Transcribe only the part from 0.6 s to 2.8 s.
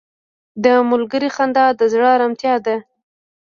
•د ملګري خندا د زړه ارامتیا ده.